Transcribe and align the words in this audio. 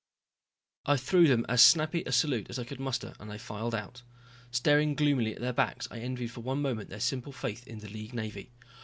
I 0.87 0.97
threw 0.97 1.27
them 1.27 1.45
as 1.47 1.61
snappy 1.61 2.01
a 2.07 2.11
salute 2.11 2.47
as 2.49 2.57
I 2.57 2.63
could 2.63 2.79
muster 2.79 3.13
and 3.19 3.29
they 3.29 3.37
filed 3.37 3.75
out. 3.75 4.01
Staring 4.49 4.95
gloomily 4.95 5.35
at 5.35 5.41
their 5.41 5.53
backs 5.53 5.87
I 5.91 5.99
envied 5.99 6.31
for 6.31 6.41
one 6.41 6.59
moment 6.63 6.89
their 6.89 6.99
simple 6.99 7.31
faith 7.31 7.67
in 7.67 7.77
the 7.81 7.87
League 7.87 8.15
Navy. 8.15 8.49